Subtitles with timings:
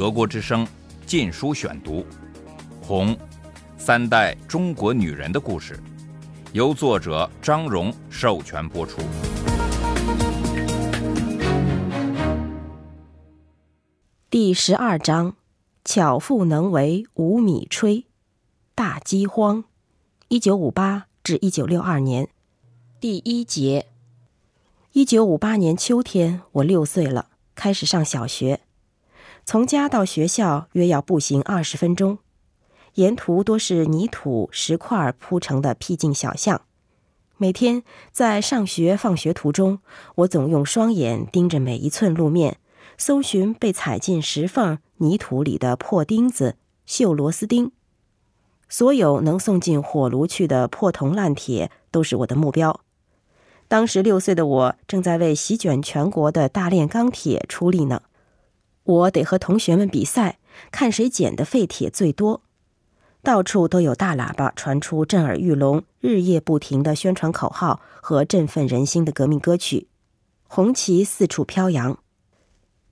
[0.00, 0.64] 德国之声
[1.04, 1.96] 《禁书选读》，
[2.80, 3.14] 《红》，
[3.76, 5.78] 三代中国女人的故事，
[6.54, 9.02] 由作者张荣授权播出。
[14.30, 15.36] 第十二章：
[15.84, 18.04] 巧妇能为无米炊。
[18.74, 19.64] 大饥荒，
[20.28, 22.30] 一九五八至一九六二年。
[22.98, 23.84] 第一节。
[24.92, 28.60] 一九五八年秋天，我六岁了，开始上小学。
[29.50, 32.18] 从家到学校约要步行二十分钟，
[32.94, 36.62] 沿途多是泥土、石块铺成的僻静小巷。
[37.36, 37.82] 每天
[38.12, 39.80] 在上学、放学途中，
[40.14, 42.58] 我总用双眼盯着每一寸路面，
[42.96, 46.54] 搜寻被踩进石缝、泥土里的破钉子、
[46.86, 47.72] 锈螺丝钉。
[48.68, 52.82] 所有能送进火炉去的破铜烂铁，都是我的目标。
[53.66, 58.02] 当时六岁的我正在为席卷全国的大炼钢铁出力呢，
[58.90, 60.38] 我得和同学们比赛，
[60.72, 62.42] 看谁捡的废铁最多。
[63.22, 69.88] 到处都有大喇叭传出震耳欲聋、日夜不停的宣传口号和振奋人心的革命歌曲，
[70.48, 71.98] 红旗四处飘扬，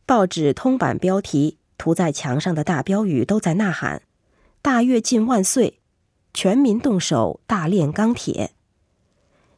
[0.06, 4.02] 报纸通版标题、涂在墙上的大标语都在呐喊
[4.62, 5.80] ：“大跃进万岁！
[6.34, 8.52] 全民动手大炼钢铁！”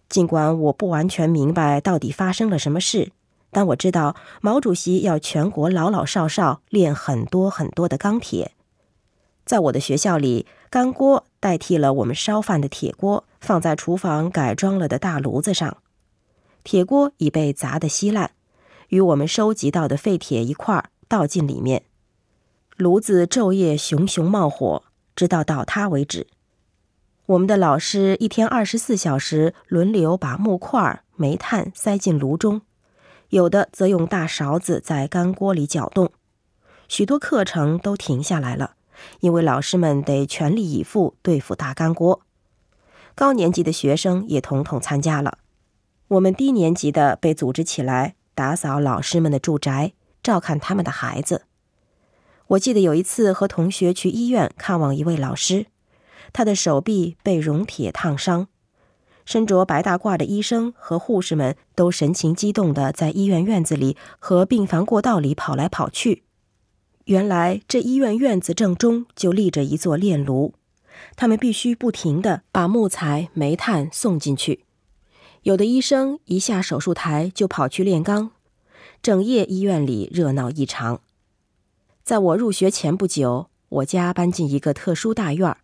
[0.08, 3.12] 尽管我不完全明白到底发生了什么事，
[3.50, 8.52] 但我知道毛主席要全国老老少少炼很多很多的钢铁。
[9.44, 15.78] 在我的学校里，干锅代替了我们烧饭的铁锅，放在厨房改装了的大炉子上。
[16.62, 18.30] 铁锅已被砸得稀烂，
[18.88, 21.82] 与我们收集到的废铁一块儿倒进里面。
[22.76, 24.84] 炉子昼夜熊熊冒火，
[25.16, 26.28] 直到倒塌为止。
[27.26, 32.62] 我们的老师一天二十四小时轮流把木块、煤炭塞进炉中，
[33.30, 36.12] 有的则用大勺子在干锅里搅动。
[36.88, 38.74] 许多课程都停下来了，
[39.20, 42.20] 因为老师们得全力以赴对付大干锅。
[43.14, 45.38] 高年级的学生也统统参加了。
[46.08, 51.46] 我们低年级的被组织起来打扫老师们的住宅，照看他们的孩子。
[52.48, 55.66] 我记得有一次和同学去医院看望一位老师。
[56.32, 58.48] 他的手臂被熔铁烫伤，
[59.30, 66.24] 身着白大褂的医生和护士们都神情激动地在医院院子里和病房过道里跑来跑去。
[67.04, 70.54] 原来这医院院子正中就立着一座炼炉，
[71.14, 74.64] 他们必须不停地把木材、煤炭送进去。
[75.42, 78.32] 有的医生一下手术台就跑去炼钢，
[79.00, 81.02] 整夜医院里热闹异常。
[82.02, 85.58] 在我入学前不久，我家搬进一个特殊大院儿。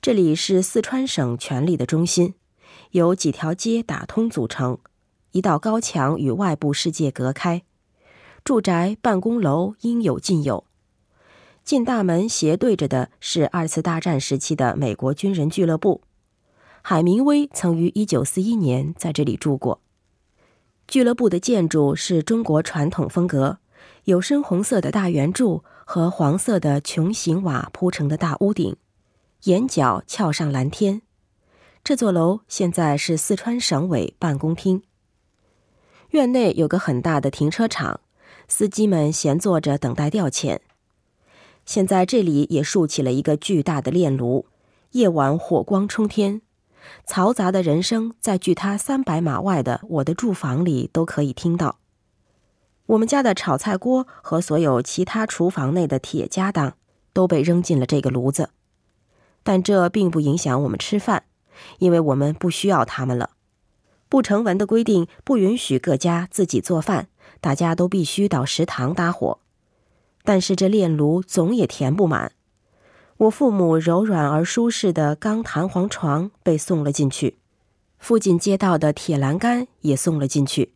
[0.00, 2.34] 这里是四川省权力的中心，
[2.92, 4.78] 由几条街打通组成，
[5.32, 7.62] 一道高墙与外部世界隔开，
[8.44, 10.64] 住宅、办公楼应有尽有。
[11.64, 16.02] 进大门斜对着的是二次大战时期的美国军人俱乐部，
[16.82, 19.80] 海明威曾于1941年在这里住过。
[20.88, 23.58] 俱乐部的建筑是中国传统风格，
[24.04, 28.76] 有深红色的大圆柱和黄色的穹形瓦铺成的大屋顶。
[29.44, 31.02] 檐角翘上蓝天，
[31.84, 34.84] 这座楼现在是四川省委办公厅。
[36.10, 37.98] 院内有个很大的停车场，
[38.46, 40.60] 司机们闲坐着等待调遣。
[41.66, 44.46] 现在这里也竖起了一个巨大的炼炉，
[44.92, 46.42] 夜晚火光冲天，
[47.04, 51.80] 嘈杂的人声在距他三百码外的我的住房里都可以听到。
[52.86, 56.76] 我们家的炒菜锅和所有其他厨房内的铁家当
[57.12, 58.50] 都被扔进了这个炉子。
[59.42, 61.24] 但这并不影响我们吃饭，
[61.78, 63.30] 因为我们不需要他们了。
[64.08, 67.08] 不成文的规定不允许各家自己做饭，
[67.40, 69.38] 大家都必须到食堂搭伙。
[70.24, 72.32] 但是这炼炉总也填不满。
[73.16, 77.38] 我父母柔软而舒适的钢弹簧床被送了进去，
[77.98, 80.74] 附近街道的铁栏杆也送了进去。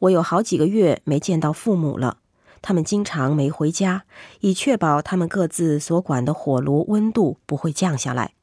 [0.00, 2.18] 我有好几个月没见到父母了。
[2.60, 4.04] 他们经常没回家，
[4.40, 8.34] 以确保他们各自所管的火炉温度不会降下来。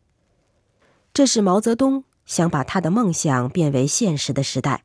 [1.15, 4.83] 这是毛泽东想把他的梦想变为现实的时代。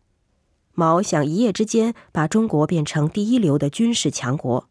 [0.75, 4.69] 毛想一夜之间把中国变成第一流的军事强国。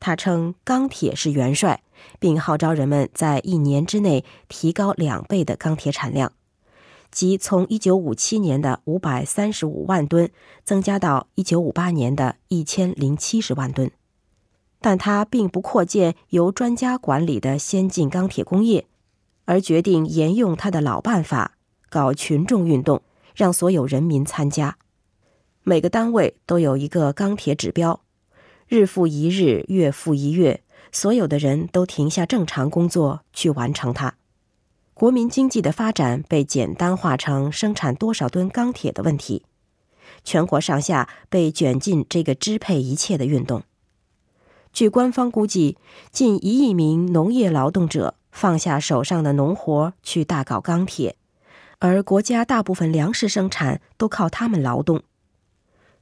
[0.00, 1.84] 他称钢铁是元帅，
[2.18, 6.32] 并号召人们在一年之内提高两倍的钢铁产量，
[7.12, 10.28] 即从1957年的535万吨
[10.64, 13.92] 增加到1958年的一千零七十万吨。
[14.80, 18.88] 但他并不扩建由专家管理的先进钢铁工业，
[19.50, 21.56] 而决定沿用他的老办法，
[21.88, 23.02] 搞群众运动，
[23.34, 24.78] 让所有人民参加。
[25.64, 28.00] 每个单位都有一个钢铁指标，
[28.68, 30.62] 日复一日，月复一月，
[30.92, 34.14] 所有的人都停下正常工作去完成它。
[34.94, 39.44] 国民经济的发展被简单化成生产多少吨钢铁的问题，
[40.22, 43.64] 全国上下被卷进这个支配一切的运动。
[44.72, 45.76] 据官方估计，
[46.12, 51.16] 近一亿名农业劳动者放下手上的农活去大搞钢铁，
[51.78, 55.02] 而国家大部分粮食生产都靠他们劳动。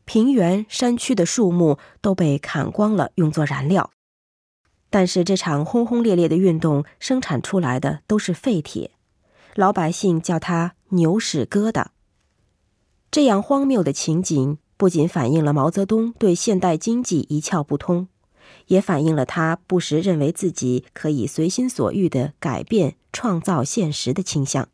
[0.05, 3.91] 平原、山区的树木都被砍光了，用作燃料。
[4.91, 8.93] 但是这场轰轰烈烈的运动生产出来的都是废铁，
[9.55, 11.89] 老百姓叫它“牛屎疙瘩”。
[13.11, 18.09] 这样荒谬的情景不仅反映了毛泽东对现代经济一窍不通，
[18.67, 24.69] 也反映了他不时认为自己可以随心所欲地改变、创造现实的倾向。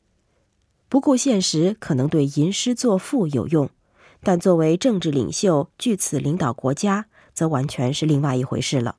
[0.89, 3.69] 不顾现实可能对吟诗作赋有用，
[4.23, 8.97] 但作为政治领袖，据此领导国家，则完全是另外一回事了。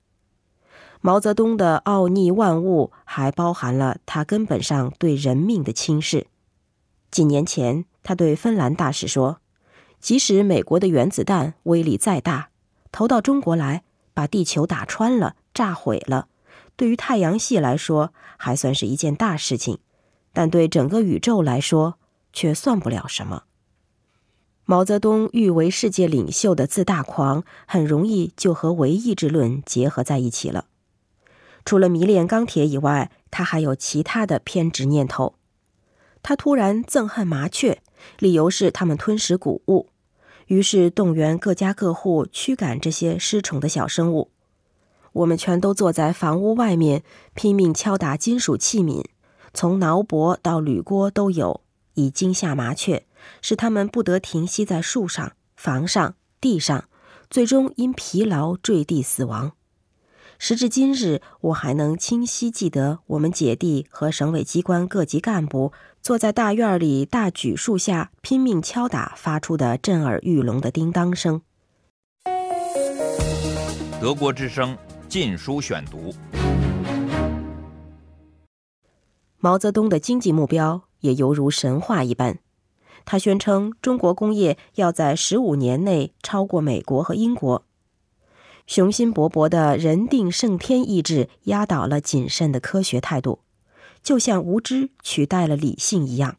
[1.02, 6.28] 毛泽东的奥逆万物，还包含了他根本上对人命的轻视。
[7.12, 9.40] 几年前，他对芬兰大使说
[10.02, 12.50] ：“即使美国的原子弹威力再大，
[12.92, 13.84] 投到中国来，
[14.16, 16.30] 把地球打穿了、炸毁了，
[16.76, 19.78] 对于太阳系来说还算是一件大事情，
[20.34, 22.00] 但对整个宇宙来说
[22.34, 23.44] 却算不了什么。”
[24.68, 30.66] 毛泽东誉为世界领袖的自大狂，很容易就和唯意志论结合在一起了。
[31.64, 35.36] 除了迷恋钢铁以外，他还有其他的偏执念头。
[36.24, 37.84] 他突然憎恨麻雀，
[38.18, 39.90] 理由是它们吞食谷物，
[40.48, 44.30] 于是动员各家各户驱赶这些失宠的小生物。
[45.14, 47.04] 我们全都坐在房屋外面，
[47.34, 49.06] 拼命敲打金属器皿，
[49.54, 51.62] 从挠脖到铝锅都有，
[51.94, 53.06] 以惊吓麻雀，
[53.42, 56.90] 使它们不得停息在树上、房上、地上，
[57.30, 59.54] 最终因疲劳坠地死亡。
[60.38, 65.72] 时至今日，我还能清晰记得我们姐弟和省委机关各级干部
[66.06, 71.42] 坐在大院里大榉树下拼命敲打发出的震耳欲聋的叮当声。
[74.00, 74.76] 德国之声
[75.10, 76.12] 《禁书选读》。
[79.40, 82.38] 毛泽东的经济目标也犹如神话一般，
[83.04, 87.66] 他宣称中国工业要在十五年内超过美国和英国。
[88.68, 93.40] 雄心勃勃的人定胜天意志压倒了谨慎的科学态度，
[94.06, 96.38] 就像无知取代了理性一样。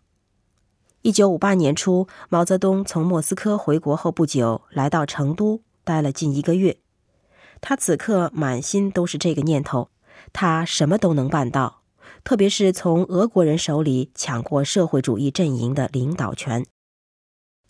[1.02, 6.78] 一九五八年初，毛泽东从莫斯科回国后不久，来到成都，待了近一个月。
[7.60, 9.90] 他此刻满心都是这个念头：
[10.32, 11.82] 他什么都能办到，
[12.22, 16.64] 特别是从俄国人手里抢过社会主义阵营的领导权。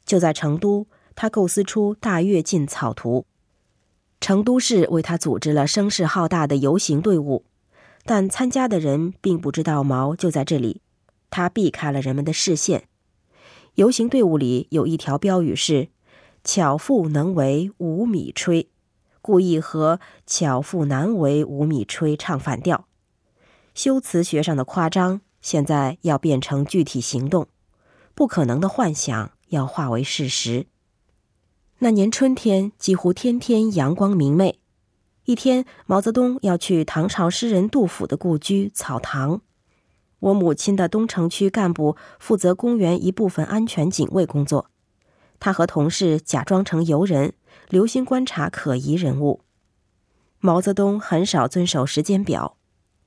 [0.05, 3.25] 就在成都，他构思出大跃进草图。
[4.21, 7.45] 成都市为他组织了声势浩大的游行队伍，
[8.07, 10.81] 但参加的人并不知道毛就在这里。
[11.29, 12.89] 他避开了人们的视线。
[13.75, 15.89] 游行队伍里有一条标语是
[16.45, 18.69] “巧妇能为无米炊”，
[19.21, 22.87] 故意和“巧妇难为无米炊”唱反调。
[23.75, 27.45] 修辞学上的夸张，现在要变成具体行动；
[28.15, 30.67] 不可能的幻想要化为事实。
[31.81, 34.61] 那年春天几乎天天阳光明媚。
[35.27, 39.41] 一天，毛泽东要去唐朝诗人杜甫的故居草堂。
[40.21, 44.71] 我母亲的东城区干部负责公园一部分安全警卫工作，
[45.41, 47.35] 他和同事假装成游人，
[47.69, 49.41] 留心观察可疑人物。
[50.39, 52.57] 毛泽东很少遵守时间表，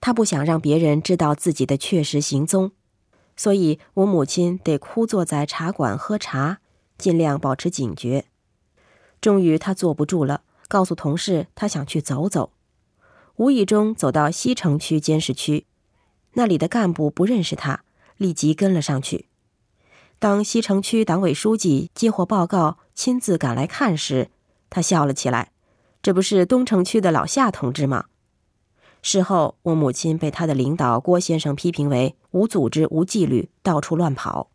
[0.01, 2.73] 他不想让别人知道自己的确实行踪，
[3.37, 6.59] 所以我母亲得枯坐在茶馆喝茶，
[6.97, 8.25] 尽量保持警觉。
[9.21, 12.53] 终于，他坐不住了，告诉同事他想去走走。
[13.35, 15.65] 无意中走到西城区监视区，
[16.33, 17.83] 那里的干部不认识他，
[18.15, 19.27] 立即跟了上去。
[20.19, 24.29] 当西城区党委书记接获报告，亲自赶来看时，
[24.69, 25.51] 他笑了起来
[26.03, 28.05] ：“这不是东城区的老夏同志吗？”
[29.01, 34.49] 事后，我母亲被他的领导郭先生批评为无组织、无纪律，到处乱跑。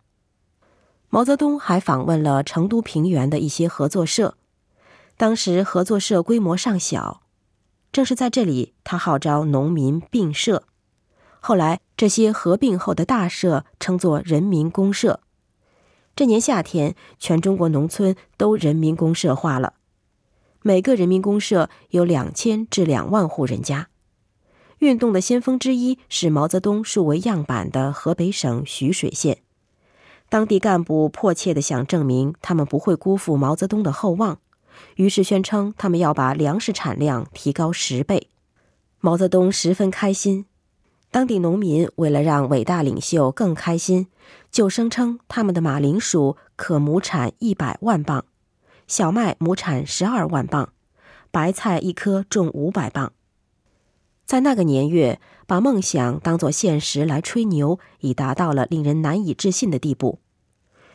[1.08, 4.36] 毛泽东还访问了成都平原的一些合作社。
[5.16, 7.22] 当时合作社规模尚小，
[7.92, 10.64] 正是在这里，他号召农民并社。
[11.38, 15.20] 后来，这些合并后的大社称作人民公社。
[16.16, 19.74] 这年夏天，全中国农村都人民公社化了，
[20.62, 23.88] 每个人民公社有两千至两万户人家。
[24.78, 29.38] 运动的先锋之一是毛泽东树为样板的河北省徐水县，
[30.28, 34.40] 当地干部迫切的想证明他们不会辜负毛泽东的厚望。
[34.96, 38.28] 于是宣称，他们要把粮食产量提高十倍。
[39.00, 40.46] 毛泽东十分开心。
[41.10, 44.08] 当地农民为了让伟大领袖更开心，
[44.50, 48.24] 就声称他们的马铃薯可亩产一百万磅，
[48.88, 50.72] 小麦亩产十二万磅，
[51.30, 53.12] 白菜一颗重五百磅。
[54.26, 60.18] 在那个年月，把梦想当作现实来吹牛，已达到了令人难以置信的地步。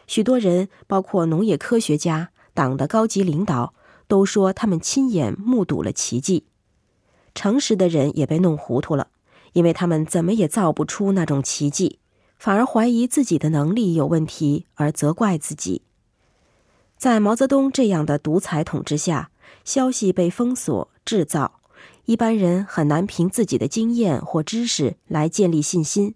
[0.05, 3.73] 许多人，包括农业科学家、党的高级领导，
[4.07, 6.45] 都说他们亲眼目睹了奇迹。
[7.33, 9.09] 诚实的人也被弄糊涂了。
[9.53, 11.97] 因为他们怎么也造不出那种奇迹，
[12.37, 15.81] 反而怀疑自己的能力有问题，而责怪自己。
[16.97, 19.31] 在毛泽东这样的独裁统治下，
[19.65, 21.61] 消息被封锁、制造，
[22.05, 26.13] 一般人很难凭自己的经验或知识来建立信心。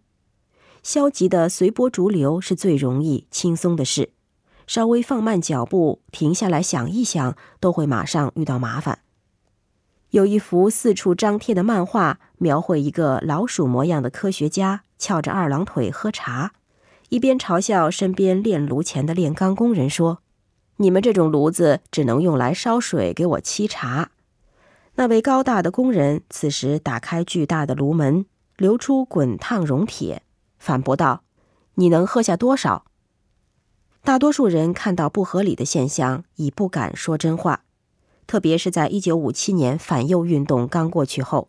[0.84, 4.12] 消极的随波逐流是最容易、轻松的事，
[4.68, 9.00] 稍微放慢脚步、停下来想一想，都会马上遇到麻烦。
[10.12, 16.54] 有一幅四处张贴的漫画，描绘一个老鼠模样的科学家翘着二郎腿喝茶，
[17.10, 20.20] 一边嘲笑身边炼炉前的炼钢工人说
[20.78, 24.12] ：“你们这种炉子只能用来烧水给我沏茶。”
[24.96, 28.28] 那位高大的工人此时打开巨大的炉门，
[28.58, 30.22] 流出滚烫熔铁，
[30.60, 31.24] 反驳道
[31.74, 32.86] ：“你能喝下多少？”
[34.06, 37.64] 大多数人看到不合理的现象，已不敢说真话。
[38.28, 41.48] 特别是在一九五七年反右运动刚过去后，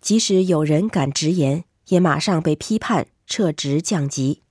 [0.00, 4.42] 即使有人敢直言，也马上被批判撤职降级，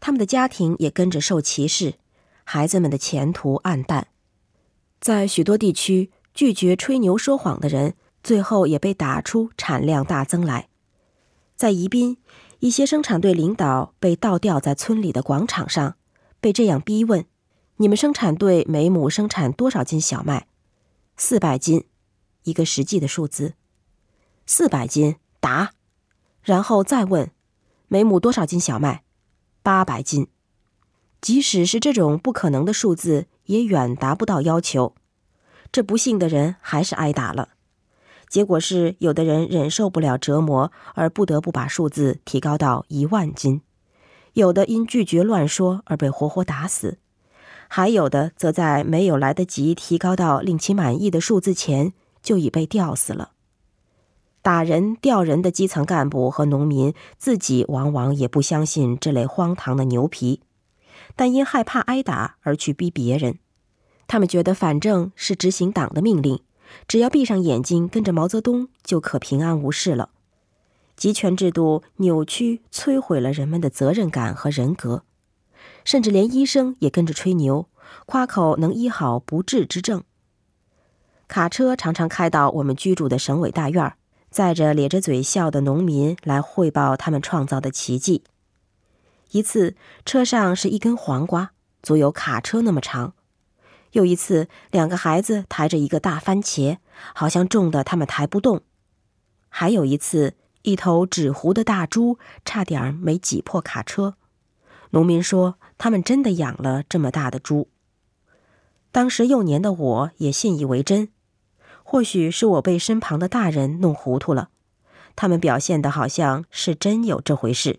[0.00, 1.96] 他们的家庭也跟着受歧视，
[2.44, 4.06] 孩子们的前途暗淡。
[4.98, 10.68] 在许多地区，拒绝吹牛说谎的人，最后也被打出产量大增来。
[11.54, 12.16] 在宜宾，
[12.60, 15.96] 一些生产队领导被倒吊在村里的广场上，
[16.46, 17.26] 被这样逼问
[17.78, 20.46] ：“你们生产队每亩生产多少斤小麦？”
[21.18, 21.86] 四百斤，
[22.44, 23.54] 一个实际的数字。
[24.46, 25.72] 四百斤，答。
[26.44, 27.32] 然后再问，
[27.88, 29.02] 每亩多少斤小麦？
[29.64, 30.28] 八百斤。
[31.20, 34.94] 即使是这种不可能的数字，也远达不到要求。
[35.72, 37.48] 这不幸的人还是挨打了。
[38.28, 43.62] 结果是，有的人忍受不了折磨，而不得不把数字提高到一万斤；
[44.36, 46.98] 有的因拒绝乱说而被活活打死。
[47.68, 53.30] 还有的则在没有来得及提高到令其满意的数字前，就已被吊死了。
[54.42, 60.42] 打人、吊人的基层干部和农民自己往往也不相信这类荒唐的牛皮，
[61.16, 63.38] 但因害怕挨打而去逼别人。
[64.06, 66.40] 他们觉得反正是执行党的命令，
[66.86, 70.10] 只要闭上眼睛跟着毛泽东就可平安无事了。
[70.96, 75.04] 集权制度扭曲、摧毁了人们的责任感和人格。
[75.84, 77.68] 甚至连医生也跟着吹牛，
[78.06, 80.02] 夸口能医好不治之症。
[81.28, 83.94] 卡车常常开到我们居住的省委大院，
[84.30, 88.24] 载着咧着嘴笑的农民来汇报他们创造的奇迹。
[89.32, 89.74] 一次，
[90.04, 91.50] 车上是一根黄瓜，
[91.82, 93.12] 足有卡车那么长；
[93.92, 96.78] 又一次，两个孩子抬着一个大番茄，
[97.12, 98.60] 好像重的他们抬不动；
[99.48, 100.34] 还有一次，
[100.66, 104.16] 一头纸糊的大猪差点没挤破卡车。
[104.90, 107.68] 农民说：“他们真的养了这么大的猪。”
[108.90, 111.08] 当时幼年的我也信以为真。
[111.84, 114.48] 或许是我被身旁的大人弄糊涂了，
[115.14, 117.78] 他们表现的好像是真有这回事。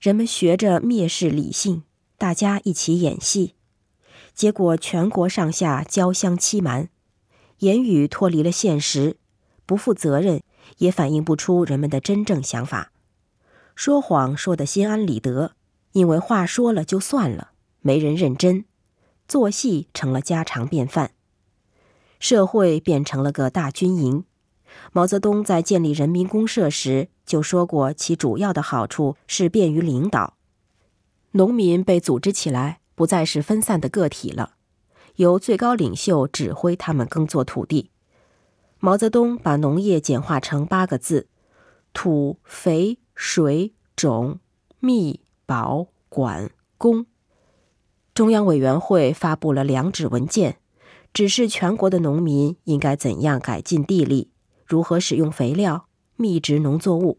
[0.00, 1.84] 人们学着蔑视理性，
[2.18, 3.54] 大家一起演戏，
[4.34, 6.88] 结果全国上下交相欺瞒，
[7.58, 9.16] 言语脱离了现实，
[9.64, 10.42] 不负责任，
[10.78, 12.92] 也反映不出人们的真正想法，
[13.74, 15.52] 说谎说得心安理得。
[15.92, 18.64] 因为话说了就算了，没人认真，
[19.28, 21.12] 做戏成了家常便饭，
[22.18, 24.24] 社会变成了个大军营。
[24.92, 30.34] 毛泽东在建立人民公社时就说过，其主要的好处是便于领导。
[31.32, 34.54] 农民被组织起来，不再是分散的个体了，
[35.14, 37.92] 由最高领袖指挥他们耕作土地。
[38.84, 41.26] 毛泽东把农业简化成八个字：
[41.94, 44.40] 土、肥、水、种、
[44.78, 45.22] 密。
[45.46, 47.06] 保管工，
[48.12, 50.58] 中央委员会发布了两纸文件，
[51.14, 54.30] 指示全国的农民应该怎样改进地力，
[54.66, 55.86] 如何使用肥料、
[56.16, 57.18] 密植农作物。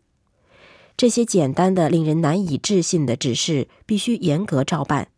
[0.96, 5.10] 这些简单的、令人难以置信的指示必须严格照办，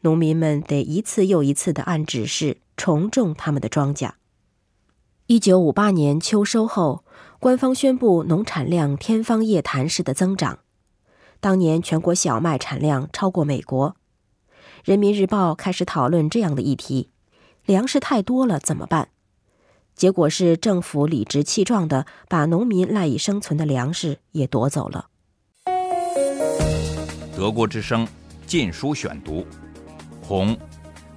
[0.00, 4.10] 农民们得一次又一次地按指示重种他们的庄稼。
[5.28, 7.02] 一九五八年秋收后，
[7.40, 10.60] 官方宣布农产量天方夜谭式的增长。
[11.40, 13.90] 当年全国小麦产量超过美国，
[14.84, 17.10] 《人民日报》开始讨论这样的议题：
[17.64, 19.08] 粮食太多了怎么办？
[19.96, 25.08] 结果是政府理直气壮的把农民赖以生存的粮食也夺走了。
[27.36, 28.06] 德国之声
[28.46, 29.40] 《禁书选读》，
[30.22, 30.54] 《红》，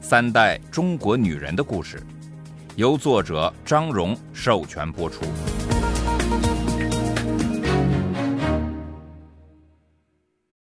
[0.01, 2.01] 三代中国女人的故事，
[2.79, 5.25] 由作者张荣授权播出。